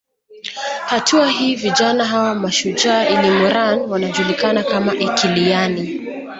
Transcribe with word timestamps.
Hatua 0.87 1.29
hii 1.29 1.55
vijana 1.55 2.05
hawa 2.05 2.35
mashujaa 2.35 3.09
ilmurran 3.09 3.79
wanajulikana 3.91 4.63
kama 4.63 4.93
ilkiliyani 4.93 6.01